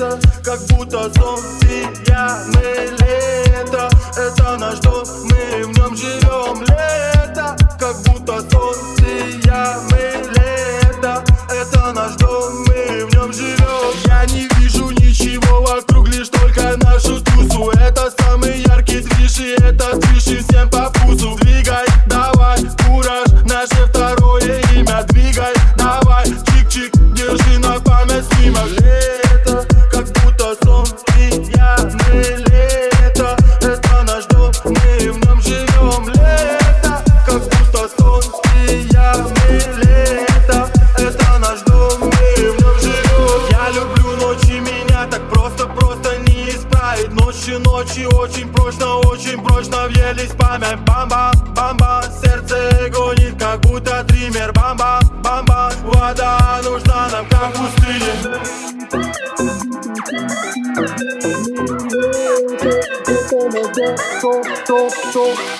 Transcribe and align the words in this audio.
это 0.00 0.18
Как 0.42 0.60
будто 0.68 1.10
зомби, 1.10 1.86
я 2.08 2.42
мы 2.46 2.88
лето. 2.98 3.88
Это 4.16 4.56
наш 4.56 4.78
дом, 4.80 5.04
мы 5.24 5.39
ночи, 47.58 48.00
ночи 48.00 48.06
Очень 48.16 48.52
прочно, 48.52 48.96
очень 48.96 49.42
прочно 49.42 49.88
въелись 49.88 50.32
память. 50.38 50.80
Бамба, 50.86 51.32
бамба, 51.54 52.04
сердце 52.22 52.90
гонит 52.92 53.38
Как 53.38 53.60
будто 53.60 54.04
триммер. 54.04 54.52
Бамба, 54.52 55.00
бамба, 55.22 55.72
вода 55.84 56.60
нужна 56.62 57.08
нам 57.10 57.26
как 57.28 57.52
пустыне 57.52 58.40
Thank 64.70 65.59